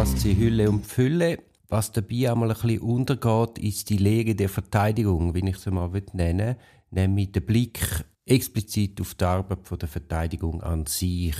[0.00, 1.40] Podcast in Hülle und Fülle.
[1.68, 5.90] Was dabei einmal ein bisschen untergeht, ist die Lehre der Verteidigung, wie ich es mal
[6.14, 6.56] nennen
[6.90, 11.36] nämlich der Blick explizit auf die Arbeit der Verteidigung an sich.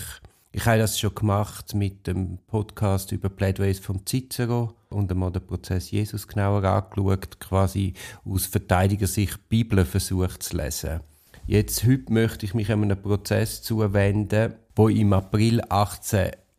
[0.53, 5.47] Ich habe das schon gemacht mit dem Podcast über Plädoyers von Cicero und einmal den
[5.47, 7.95] Prozess Jesus genauer angeschaut, quasi
[8.27, 11.01] aus Verteidigersicht Bibel versucht zu lesen.
[11.47, 15.63] Jetzt, heute möchte ich mich einem Prozess zuwenden, wo im April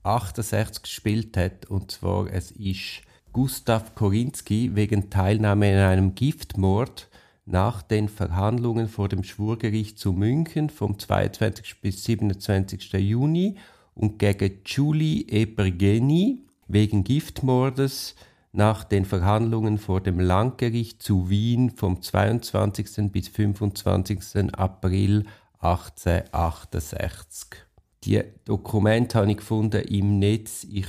[0.04, 1.66] 1868 gespielt hat.
[1.68, 3.02] Und zwar, es ist
[3.34, 7.10] Gustav Korinski wegen Teilnahme an einem Giftmord
[7.46, 11.82] nach den Verhandlungen vor dem Schwurgericht zu München vom 22.
[11.82, 12.94] bis 27.
[12.94, 13.56] Juni
[13.94, 18.16] und gegen Julie Ebergeni wegen Giftmordes
[18.54, 23.12] nach den Verhandlungen vor dem Landgericht zu Wien vom 22.
[23.12, 24.54] bis 25.
[24.54, 25.26] April
[25.60, 27.71] 1868.
[28.04, 30.66] Die Dokumente habe ich gefunden im Netz.
[30.72, 30.88] Ich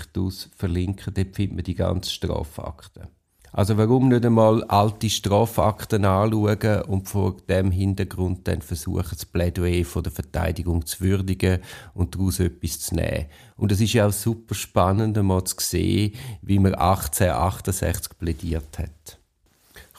[0.57, 3.09] verlinke Dort findet man die ganzen Strafakten.
[3.55, 9.85] Also warum nicht einmal alte Strafakten anschauen und vor dem Hintergrund dann versuchen, das Plädoyer
[9.85, 11.59] von der Verteidigung zu würdigen
[11.93, 13.27] und daraus etwas zu nehmen.
[13.57, 19.22] Und es ist ja auch super spannend, einmal zu sehen, wie man 1868 plädiert hat.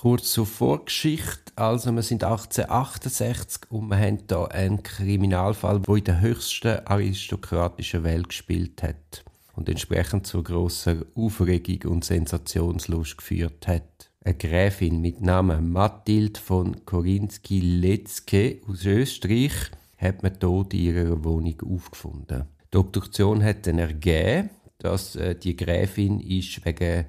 [0.03, 1.53] Kurz zur Vorgeschichte.
[1.55, 8.03] Also, wir sind 1868 und wir haben hier einen Kriminalfall, der in der höchsten aristokratischen
[8.03, 9.23] Welt gespielt hat
[9.55, 14.11] und entsprechend zu grosser Aufregung und Sensationslust geführt hat.
[14.25, 19.53] Eine Gräfin mit Namen Mathilde von Korinski-Letzke aus Österreich
[19.95, 22.43] hat man tot in ihrer Wohnung aufgefunden.
[22.73, 27.05] Die Obduktion hat dann ergeben, dass äh, die Gräfin ist wegen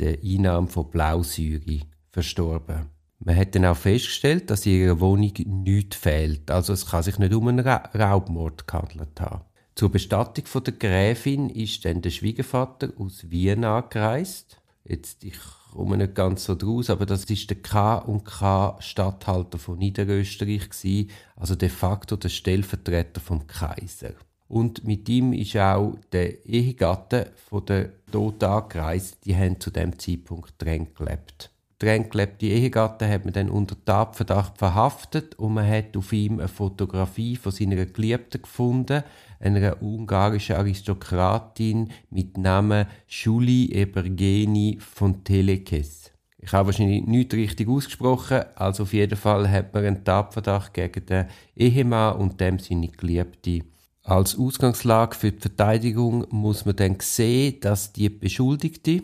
[0.00, 2.90] der Einnahme von Blausäure verstorben.
[3.24, 6.50] Man hat dann auch festgestellt, dass in ihrer Wohnung nichts fehlt.
[6.50, 9.42] Also es kann sich nicht um einen Ra Raubmord gehandelt haben.
[9.74, 14.60] Zur Bestattung von der Gräfin ist dann der Schwiegervater aus Wien angereist.
[14.84, 15.38] Jetzt, ich
[15.72, 20.68] komme nicht ganz so draus, aber das ist der K und K Statthalter von Niederösterreich
[20.68, 24.14] gewesen, also de facto der Stellvertreter vom Kaiser.
[24.48, 29.24] Und mit ihm ist auch der Ehegatte von der Toten angereist.
[29.24, 31.51] Die haben zu dem Zeitpunkt drin gelebt
[31.82, 36.46] streng gelebte Ehegatte hat man dann unter Tatverdacht verhaftet und man hat auf ihm eine
[36.46, 39.02] Fotografie von seiner Geliebten gefunden,
[39.40, 46.12] einer ungarischen Aristokratin mit Namen Julie Ebergeni von Telekes.
[46.38, 51.04] Ich habe wahrscheinlich nicht richtig ausgesprochen, also auf jeden Fall hat man einen Tatverdacht gegen
[51.04, 51.26] den
[51.56, 53.64] Ehemann und dem seine Geliebte.
[54.04, 59.02] Als Ausgangslage für die Verteidigung muss man dann sehen, dass die Beschuldigte,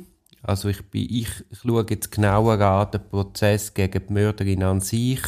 [0.49, 5.21] also ich, bin, ich, schaue jetzt genauer an den Prozess gegen die Mörderin an sich,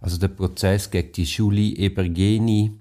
[0.00, 2.72] also der Prozess gegen die Julie Ebergeni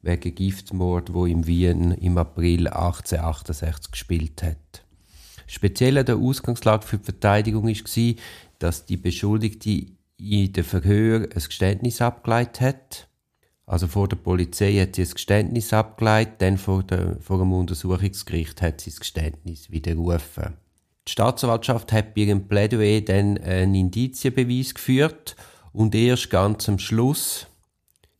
[0.00, 4.84] wegen Giftmord, wo in Wien im April 1868 gespielt hat.
[5.46, 8.14] Speziell der Ausgangslage für die Verteidigung war,
[8.58, 13.08] dass die Beschuldigte in den Verhör ein Geständnis abgeleitet hat.
[13.64, 18.60] Also vor der Polizei hat sie ein Geständnis abgeleitet, dann vor, der, vor dem Untersuchungsgericht
[18.60, 20.56] hat sie das Geständnis widerrufen.
[21.08, 25.36] Die Staatsanwaltschaft hat bei ihrem Plädoyer dann einen Indizienbeweis geführt
[25.72, 27.46] und erst ganz am Schluss,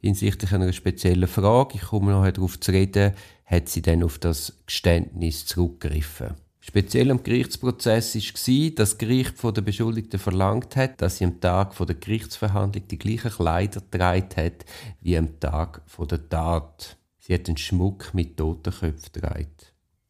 [0.01, 3.13] hinsichtlich einer speziellen Frage, ich komme noch darauf zu reden,
[3.45, 6.35] hat sie dann auf das Geständnis zurückgegriffen.
[6.65, 11.41] Speziell am Gerichtsprozess war, dass das Gericht von der Beschuldigten verlangt hat, dass sie am
[11.41, 14.65] Tag der Gerichtsverhandlung die gleichen Kleider getragen hat
[15.01, 16.97] wie am Tag der Tat.
[17.19, 19.49] Sie hat einen Schmuck mit Totenköpfen getragen.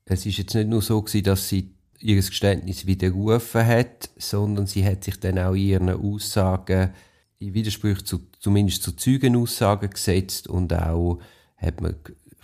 [0.05, 5.05] Es ist jetzt nicht nur so dass sie ihr Geständnis widerrufen hat, sondern sie hat
[5.05, 6.91] sich dann auch ihren Aussagen
[7.39, 11.21] in Widerspruch zu, zumindest zu Zeugenaussagen gesetzt und auch
[11.57, 11.97] hat man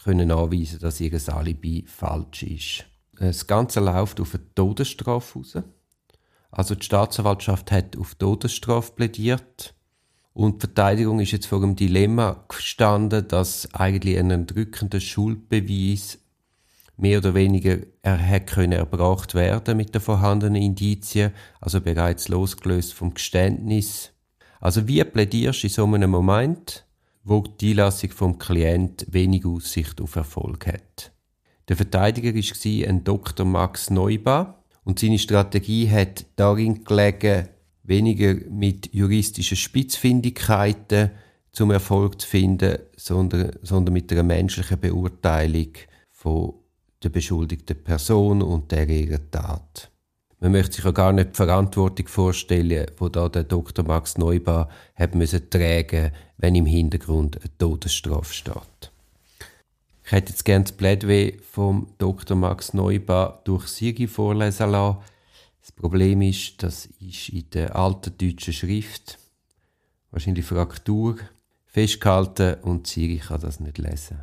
[0.05, 2.85] können anweisen, dass ihr Alibi falsch ist.
[3.19, 5.59] Das Ganze läuft auf eine Todesstrafe raus.
[6.51, 9.75] Also die Staatsanwaltschaft hat auf Todesstrafe plädiert
[10.33, 16.19] und die Verteidigung ist jetzt vor dem Dilemma gestanden, dass eigentlich ein entrückender Schuldbeweis
[16.99, 22.93] mehr oder weniger er hätte können erbracht werden mit den vorhandenen Indizien, also bereits losgelöst
[22.93, 24.11] vom Geständnis.
[24.61, 26.85] Also wie plädierst du in so einem Moment,
[27.23, 31.13] wo die Einlassung vom Klient wenig Aussicht auf Erfolg hat?
[31.69, 33.47] Der Verteidiger war ein Dr.
[33.47, 37.49] Max Neuba und seine Strategie hat darin gelegen,
[37.85, 41.11] weniger mit juristischen Spitzfindigkeiten
[41.53, 45.73] zum Erfolg zu finden, sondern, sondern mit einer menschlichen Beurteilung
[46.11, 46.55] von
[47.03, 49.91] der beschuldigten Person und der ihrer Tat.
[50.41, 53.85] Man möchte sich ja gar nicht die Verantwortung vorstellen, wo da der Dr.
[53.85, 58.93] Max Neubau hat müssen tragen, wenn im Hintergrund eine Todesstrafe steht.
[60.05, 62.37] Ich hätte jetzt gerne das Plädoyer vom Dr.
[62.37, 64.99] Max Neubau durch Sigi vorlesen lassen.
[65.61, 69.19] Das Problem ist, das ist in der alten deutschen Schrift,
[70.11, 71.17] wahrscheinlich Fraktur,
[71.67, 74.21] festgehalten und Siri kann das nicht lesen.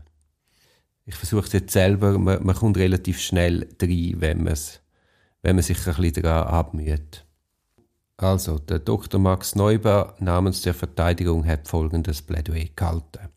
[1.05, 5.77] Ich versuche es jetzt selber, man, man kommt relativ schnell rein, wenn, wenn man sich
[5.87, 7.25] ein bisschen daran abmüht.
[8.17, 9.19] Also, der Dr.
[9.19, 13.29] Max Neubau namens der Verteidigung hat folgendes Plädoyer gehalten.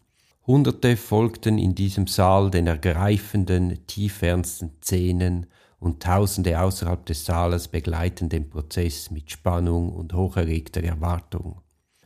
[0.47, 5.47] Hunderte folgten in diesem Saal den ergreifenden, tiefernsten Szenen
[5.79, 11.61] und Tausende außerhalb des Saales begleiten den Prozess mit Spannung und hocherregter Erwartung.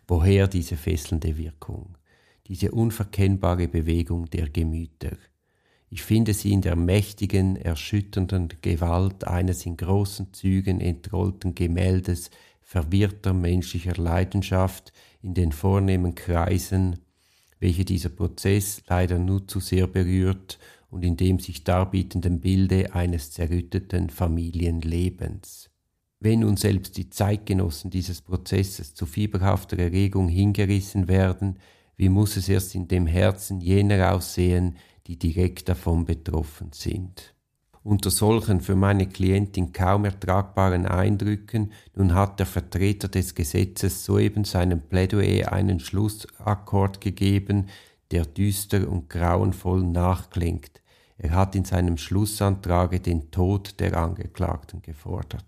[0.08, 1.96] Woher diese fesselnde Wirkung,
[2.48, 5.16] diese unverkennbare Bewegung der Gemüter?
[5.94, 12.30] Ich finde sie in der mächtigen, erschütternden Gewalt eines in großen Zügen entrollten Gemäldes
[12.62, 16.96] verwirrter menschlicher Leidenschaft in den vornehmen Kreisen,
[17.60, 20.58] welche dieser Prozess leider nur zu sehr berührt
[20.88, 25.68] und in dem sich darbietenden Bilde eines zerrütteten Familienlebens.
[26.20, 31.58] Wenn nun selbst die Zeitgenossen dieses Prozesses zu fieberhafter Erregung hingerissen werden,
[31.98, 34.76] wie muss es erst in dem Herzen jener aussehen,
[35.06, 37.32] die direkt davon betroffen sind?
[37.84, 44.44] unter solchen für meine Klientin kaum ertragbaren Eindrücken, nun hat der Vertreter des Gesetzes soeben
[44.44, 47.68] seinem Plädoyer einen Schlussakkord gegeben,
[48.10, 50.80] der düster und grauenvoll nachklingt.
[51.18, 55.44] Er hat in seinem Schlussantrage den Tod der Angeklagten gefordert.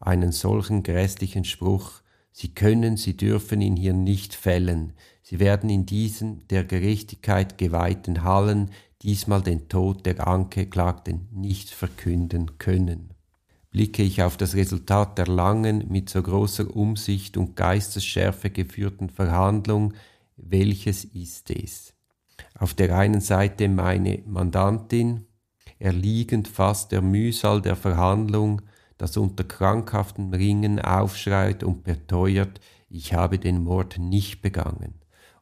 [0.00, 2.02] Einen solchen grässlichen Spruch
[2.40, 4.92] Sie können, Sie dürfen ihn hier nicht fällen.
[5.24, 8.70] Sie werden in diesen der Gerechtigkeit geweihten Hallen
[9.02, 13.12] diesmal den Tod der Angeklagten nicht verkünden können.
[13.72, 19.94] Blicke ich auf das Resultat der langen, mit so großer Umsicht und Geistesschärfe geführten Verhandlung,
[20.36, 21.92] welches ist es?
[22.56, 25.26] Auf der einen Seite meine Mandantin,
[25.80, 28.62] erliegend fast der Mühsal der Verhandlung,
[28.98, 32.60] das unter krankhaftem Ringen aufschreit und beteuert,
[32.90, 34.94] ich habe den Mord nicht begangen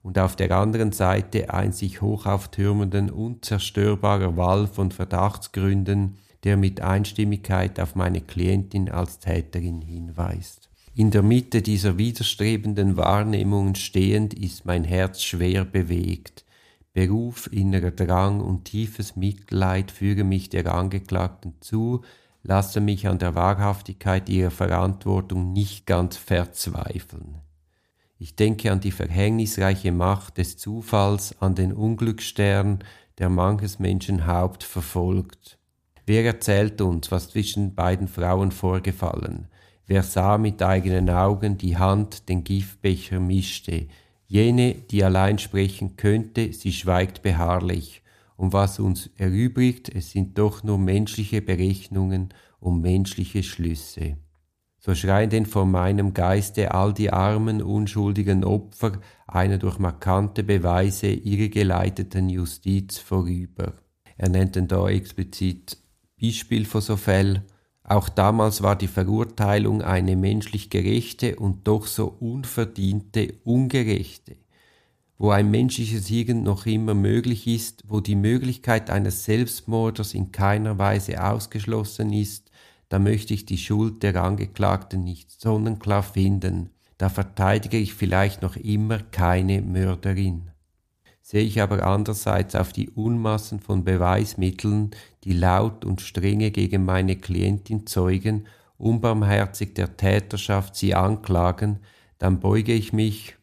[0.06, 7.80] und auf der anderen Seite ein sich hochauftürmenden, unzerstörbarer Wall von Verdachtsgründen, der mit Einstimmigkeit
[7.80, 10.70] auf meine Klientin als Täterin hinweist.
[10.94, 16.44] In der Mitte dieser widerstrebenden Wahrnehmungen stehend ist mein Herz schwer bewegt.
[16.92, 22.02] Beruf, innerer Drang und tiefes Mitleid führen mich der Angeklagten zu,
[22.46, 27.40] lasse mich an der Wahrhaftigkeit ihrer Verantwortung nicht ganz verzweifeln.
[28.18, 32.78] Ich denke an die verhängnisreiche Macht des Zufalls, an den Unglücksstern,
[33.18, 35.58] der manches Menschen Haupt verfolgt.
[36.06, 39.48] Wer erzählt uns, was zwischen beiden Frauen vorgefallen?
[39.86, 43.88] Wer sah mit eigenen Augen die Hand den Giftbecher mischte?
[44.28, 48.02] Jene, die allein sprechen könnte, sie schweigt beharrlich.
[48.36, 52.28] Und was uns erübrigt, es sind doch nur menschliche Berechnungen
[52.60, 54.16] und menschliche Schlüsse
[54.86, 61.08] so schreien denn vor meinem Geiste all die armen, unschuldigen Opfer einer durch markante Beweise
[61.08, 63.72] irregeleiteten Justiz vorüber.
[64.16, 65.76] Er nennt denn da explizit
[66.20, 67.42] Beispiel von so Fällen.
[67.82, 74.36] Auch damals war die Verurteilung eine menschlich gerechte und doch so unverdiente ungerechte.
[75.18, 80.78] Wo ein menschliches Hirn noch immer möglich ist, wo die Möglichkeit eines Selbstmordes in keiner
[80.78, 82.50] Weise ausgeschlossen ist,
[82.90, 88.56] da möchte ich die Schuld der Angeklagten nicht sonnenklar finden, da verteidige ich vielleicht noch
[88.56, 90.50] immer keine Mörderin.
[91.22, 94.90] Sehe ich aber andererseits auf die Unmassen von Beweismitteln,
[95.24, 98.46] die laut und strenge gegen meine Klientin zeugen,
[98.78, 101.80] unbarmherzig der Täterschaft sie anklagen,
[102.18, 103.35] dann beuge ich mich,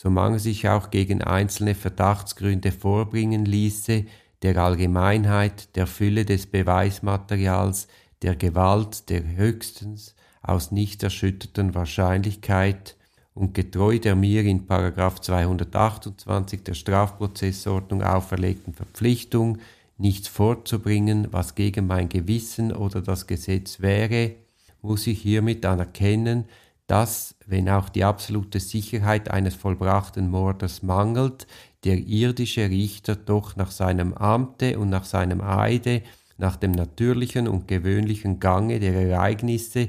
[0.00, 4.04] so man sich auch gegen einzelne Verdachtsgründe vorbringen ließe,
[4.42, 7.88] der Allgemeinheit, der Fülle des Beweismaterials,
[8.22, 12.94] der Gewalt der höchstens aus nicht erschütterten Wahrscheinlichkeit
[13.34, 19.58] und getreu der mir in 228 der Strafprozessordnung auferlegten Verpflichtung,
[19.96, 24.36] nichts vorzubringen, was gegen mein Gewissen oder das Gesetz wäre,
[24.80, 26.44] muss ich hiermit anerkennen,
[26.86, 31.46] dass, wenn auch die absolute Sicherheit eines vollbrachten Mordes mangelt,
[31.84, 36.02] der irdische Richter doch nach seinem Amte und nach seinem Eide
[36.38, 39.88] nach dem natürlichen und gewöhnlichen Gange der Ereignisse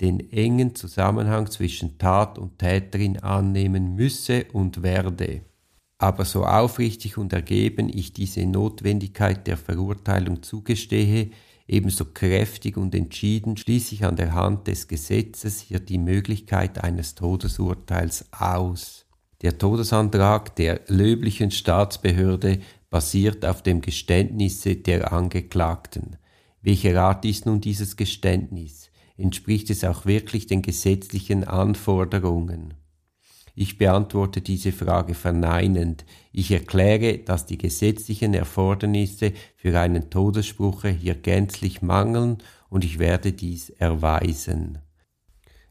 [0.00, 5.42] den engen Zusammenhang zwischen Tat und Täterin annehmen müsse und werde.
[5.98, 11.30] Aber so aufrichtig und ergeben ich diese Notwendigkeit der Verurteilung zugestehe,
[11.72, 17.14] ebenso kräftig und entschieden schließe ich an der Hand des Gesetzes hier die Möglichkeit eines
[17.14, 19.06] Todesurteils aus.
[19.40, 22.60] Der Todesantrag der löblichen Staatsbehörde
[22.90, 26.16] basiert auf dem Geständnisse der Angeklagten.
[26.60, 28.90] Welcher Art ist nun dieses Geständnis?
[29.16, 32.74] Entspricht es auch wirklich den gesetzlichen Anforderungen?
[33.54, 36.04] Ich beantworte diese Frage verneinend.
[36.32, 42.38] Ich erkläre, dass die gesetzlichen Erfordernisse für einen Todesspruch hier gänzlich mangeln
[42.70, 44.78] und ich werde dies erweisen.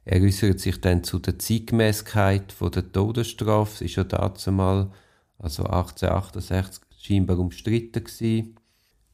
[0.05, 3.71] Er äußert sich dann zu der Zeitgemäßkeit der Todesstrafe.
[3.71, 4.91] Das ist ja dazu mal,
[5.39, 8.55] also 1868, scheinbar umstritten gewesen.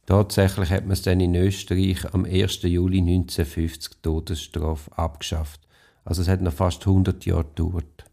[0.04, 2.62] Tatsächlich hat man es dann in Österreich am 1.
[2.62, 5.60] Juli 1950 Todesstrafe abgeschafft.
[6.04, 8.07] Also es hat noch fast 100 Jahre gedauert.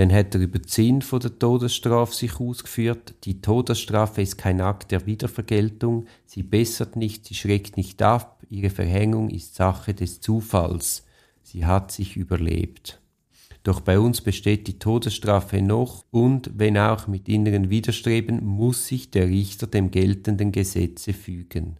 [0.00, 3.16] Dann hat er über den Sinn von der Todesstrafe sich ausgeführt.
[3.24, 6.06] Die Todesstrafe ist kein Akt der Wiedervergeltung.
[6.24, 8.42] Sie bessert nicht, sie schreckt nicht ab.
[8.48, 11.04] Ihre Verhängung ist Sache des Zufalls.
[11.42, 12.98] Sie hat sich überlebt.
[13.62, 19.10] Doch bei uns besteht die Todesstrafe noch und, wenn auch mit inneren Widerstreben, muss sich
[19.10, 21.76] der Richter dem geltenden Gesetze fügen.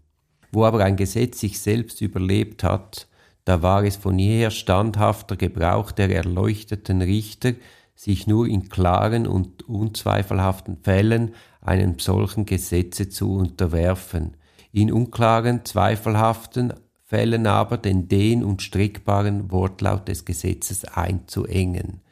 [0.52, 3.08] Wo aber ein Gesetz sich selbst überlebt hat,
[3.46, 7.54] da war es von jeher standhafter Gebrauch der erleuchteten Richter,
[7.94, 14.36] sich nur in klaren und unzweifelhaften Fällen einem solchen Gesetze zu unterwerfen,
[14.72, 16.72] in unklaren, zweifelhaften
[17.04, 22.02] Fällen aber den dehn- und strickbaren Wortlaut des Gesetzes einzuengen,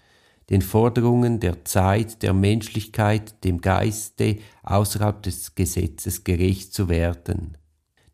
[0.51, 7.57] den Forderungen der Zeit, der Menschlichkeit, dem Geiste außerhalb des Gesetzes gerecht zu werden.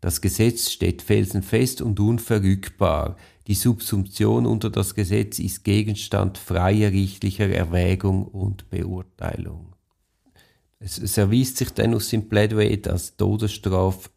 [0.02, 7.48] Das Gesetz steht felsenfest und unverrückbar, die Subsumption unter das Gesetz ist Gegenstand freier richtlicher
[7.48, 9.74] Erwägung und Beurteilung.
[10.78, 14.10] Es, es erweist sich dann aus seinem Plädoyer, dass Todesstrafe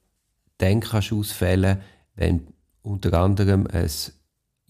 [0.58, 1.82] dann kannst ausfällen,
[2.16, 2.48] wenn
[2.82, 3.90] unter anderem ein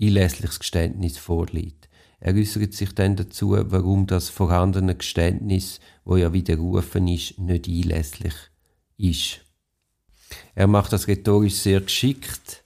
[0.01, 1.87] einlässliches Geständnis vorliegt.
[2.19, 8.33] Er äußert sich dann dazu, warum das vorhandene Geständnis, wo ja widerrufen ist, nicht einlässlich
[8.97, 9.41] ist.
[10.55, 12.63] Er macht das rhetorisch sehr geschickt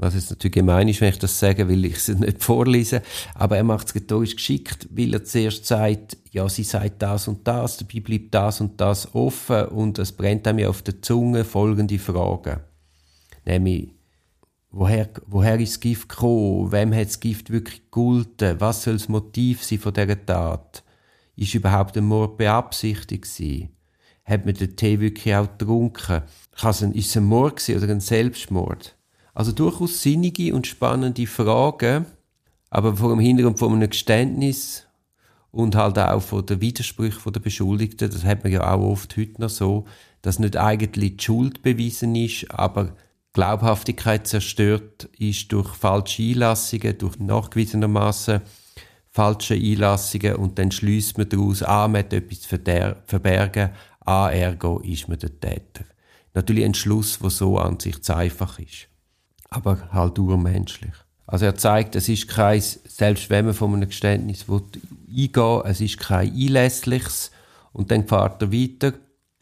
[0.00, 3.02] was jetzt natürlich gemein ist, wenn ich das sage, weil ich es nicht vorlese.
[3.34, 7.46] Aber er macht es rhetorisch geschickt, weil er zuerst sagt, ja, sie sagt das und
[7.46, 11.98] das, dabei bleibt das und das offen und es brennt einem auf der Zunge folgende
[11.98, 12.60] Fragen.
[13.44, 13.90] Nämlich,
[14.70, 16.72] woher, woher ist das Gift gekommen?
[16.72, 18.58] Wem hat das Gift wirklich gegolten?
[18.58, 20.82] Was soll das Motiv sein von dieser Tat?
[21.36, 23.68] Ist überhaupt ein Mord beabsichtigt gewesen?
[24.24, 26.22] Hat man den Tee wirklich auch getrunken?
[26.54, 28.96] Ist es ein Mord oder ein Selbstmord?
[29.34, 32.06] Also durchaus sinnige und spannende Fragen,
[32.70, 34.86] aber vor dem Hintergrund von einem Geständnis
[35.50, 39.40] und halt auch von den Widersprüchen der Beschuldigten, das hat man ja auch oft heute
[39.40, 39.86] noch so,
[40.22, 42.94] dass nicht eigentlich die Schuld bewiesen ist, aber
[43.32, 48.40] Glaubhaftigkeit zerstört ist durch falsche Einlassungen, durch nachgewiesenermaßen
[49.10, 53.70] falsche Einlassungen und dann schließt man daraus, ah, man hat etwas verbergen,
[54.00, 55.84] ah, ergo ist man der Täter.
[56.34, 58.89] Natürlich ein Schluss, der so an sich zu einfach ist
[59.50, 60.94] aber halt urmenschlich.
[61.26, 65.98] Also er zeigt, es ist kein, selbst wenn man von einem Geständnis eingehen es ist
[65.98, 67.30] kein einlässliches.
[67.72, 68.94] Und dann fährt er weiter.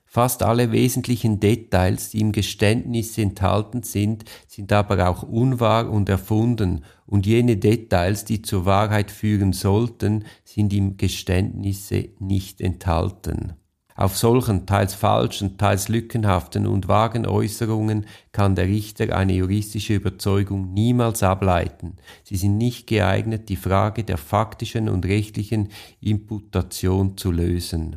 [0.05, 6.85] Fast alle wesentlichen Details, die im Geständnis enthalten sind, sind aber auch unwahr und erfunden,
[7.07, 13.55] und jene Details, die zur Wahrheit führen sollten, sind im Geständnisse nicht enthalten.
[13.99, 20.73] Auf solchen teils falschen, teils lückenhaften und vagen Äußerungen kann der Richter eine juristische Überzeugung
[20.73, 21.97] niemals ableiten.
[22.23, 27.97] Sie sind nicht geeignet, die Frage der faktischen und rechtlichen Imputation zu lösen.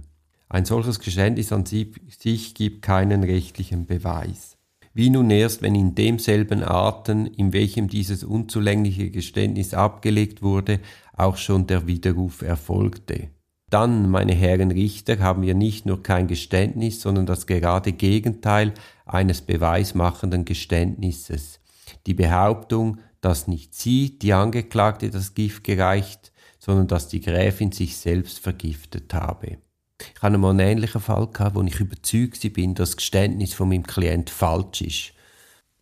[0.50, 4.58] Ein solches Geständnis an sich gibt keinen rechtlichen Beweis.
[4.96, 10.80] Wie nun erst, wenn in demselben Arten, in welchem dieses unzulängliche Geständnis abgelegt wurde,
[11.14, 13.30] auch schon der Widerruf erfolgte.
[13.72, 18.74] Dann, meine Herren Richter, haben wir nicht nur kein Geständnis, sondern das gerade Gegenteil
[19.06, 21.62] eines beweismachenden Geständnisses.
[22.06, 27.96] Die Behauptung, dass nicht sie, die Angeklagte, das Gift gereicht, sondern dass die Gräfin sich
[27.96, 29.58] selbst vergiftet habe.
[30.16, 33.88] Ich mal einen ähnlichen Fall gehabt, wo ich überzeugt bin, dass das Geständnis von meinem
[33.88, 35.14] Klient falsch ist.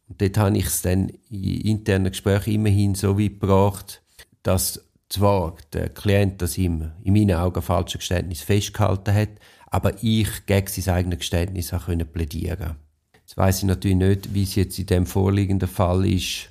[0.07, 4.03] Und dort habe ich es dann in internen Gesprächen immerhin so weit gebracht,
[4.43, 9.29] dass zwar der Klient das ihm in meinen Augen falsche Geständnis festgehalten hat,
[9.67, 12.75] aber ich gegen sein eigenes Geständnis auch können plädieren.
[13.13, 16.49] Jetzt weiß ich natürlich nicht, wie es jetzt in dem vorliegenden Fall ist,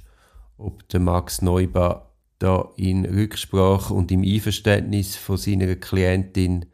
[0.56, 6.66] ob der Max Neubauer da in Rücksprache und im Einverständnis von seiner Klientin,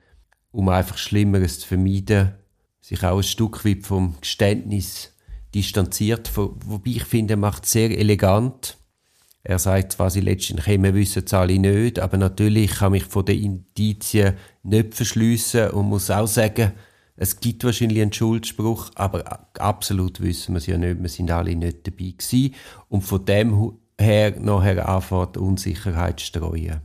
[0.50, 2.34] um einfach Schlimmeres zu vermeiden,
[2.80, 5.14] sich auch ein Stück weit vom Geständnis
[5.54, 8.76] distanziert, wobei ich finde, er macht sehr elegant
[9.44, 13.24] er sagt quasi letztendlich, hey, wir wissen es alle nicht, aber natürlich kann mich von
[13.24, 16.72] den Indizien nicht verschliessen und muss auch sagen,
[17.16, 21.00] Es gibt wahrscheinlich einen Schuldspruch, aber absolut wissen wir es ja nicht.
[21.00, 22.54] Wir sind alle nicht dabei gewesen.
[22.88, 26.80] Und von dem her nachher anfängt Unsicherheit zu streuen.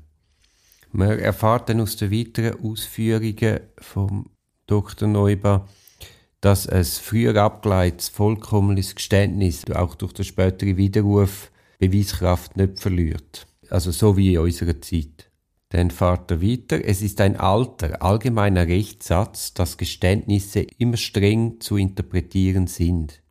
[0.91, 4.29] Man erfahrt dann aus den weiteren Ausführungen vom
[4.67, 5.07] Dr.
[5.07, 5.67] Neuber,
[6.41, 13.47] dass ein früher abgeleitetes, vollkommenes Geständnis auch durch den späteren Widerruf Beweiskraft nicht verliert.
[13.69, 15.31] Also so wie in unserer Zeit.
[15.69, 16.83] Dann fahrt er weiter.
[16.83, 23.21] Es ist ein alter, allgemeiner Rechtssatz, dass Geständnisse immer streng zu interpretieren sind.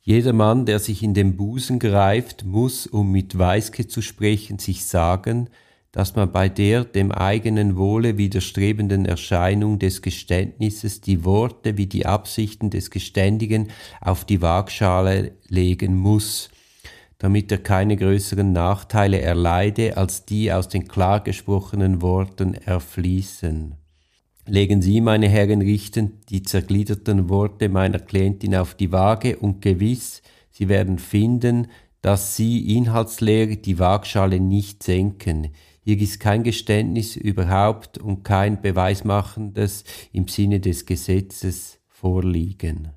[0.00, 4.86] Jeder Mann, der sich in den Busen greift, muss, um mit Weiske zu sprechen, sich
[4.86, 5.50] sagen,
[5.90, 12.06] dass man bei der dem eigenen Wohle widerstrebenden Erscheinung des Geständnisses die Worte wie die
[12.06, 13.68] Absichten des Geständigen
[14.00, 16.50] auf die Waagschale legen muss,
[17.18, 23.74] damit er keine größeren Nachteile erleide, als die aus den klar gesprochenen Worten erfließen.
[24.46, 30.22] Legen Sie, meine Herren Richten, die zergliederten Worte meiner Klientin auf die Waage und gewiss,
[30.50, 31.68] Sie werden finden,
[32.00, 35.48] dass Sie inhaltsleer die Waagschale nicht senken.
[35.84, 42.88] Hier ist kein Geständnis überhaupt und kein beweismachendes im Sinne des Gesetzes vorliegen.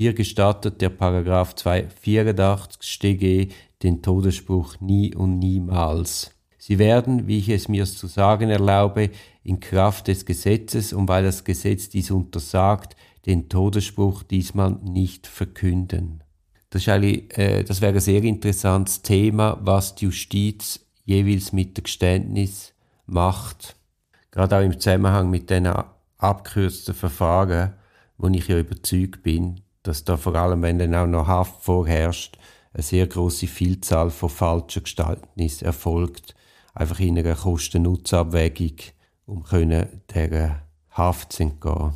[0.00, 3.48] Hier gestattet der Paragraph 284 StG
[3.82, 6.30] den Todesspruch nie und niemals.
[6.56, 9.10] Sie werden, wie ich es mir zu sagen erlaube,
[9.42, 12.94] in Kraft des Gesetzes und weil das Gesetz dies untersagt,
[13.26, 16.22] den Todesspruch diesmal nicht verkünden.
[16.70, 22.72] Das, äh, das wäre ein sehr interessantes Thema, was die Justiz jeweils mit dem Geständnis
[23.06, 23.74] macht.
[24.30, 25.68] Gerade auch im Zusammenhang mit den
[26.18, 27.72] abgekürzten Verfahren,
[28.16, 32.36] wo ich ja überzeugt bin, dass da vor allem, wenn dann auch noch Haft vorherrscht,
[32.74, 36.34] eine sehr große Vielzahl von falschen Geständnissen erfolgt,
[36.74, 38.76] einfach in einer Kosten-Nutzen-Abwägung,
[39.24, 41.94] um können der Haft zu entgehen.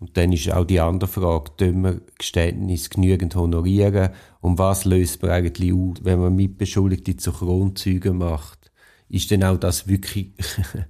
[0.00, 4.10] Und dann ist auch die andere Frage, tun wir Geständnis genügend honorieren?
[4.42, 8.70] Und was löst man eigentlich aus, wenn man Mitbeschuldigte zu Kronzeugen macht?
[9.08, 10.32] Ist denn auch das wirklich,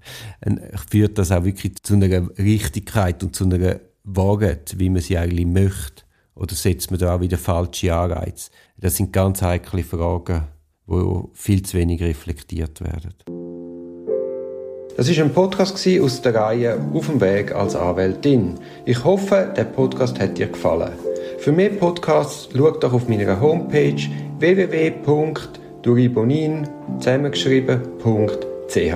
[0.90, 5.46] führt das auch wirklich zu einer Richtigkeit und zu einer Wahrheit, wie man sie eigentlich
[5.46, 6.09] möchte?
[6.40, 8.50] Oder setzt man da auch wieder falsche Anreize?
[8.79, 10.44] Das sind ganz heikle Fragen,
[10.88, 13.12] die viel zu wenig reflektiert werden.
[14.96, 18.59] Das ist ein Podcast aus der Reihe Auf dem Weg als Anwältin.
[18.87, 20.94] Ich hoffe, der Podcast hat dir gefallen.
[21.38, 24.03] Für mehr Podcasts schau doch auf meiner Homepage
[24.38, 26.66] www.duribonin
[26.98, 28.94] zusammengeschrieben.ch.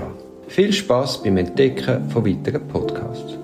[0.49, 3.44] Viel Spaß beim Entdecken von weiteren Podcasts.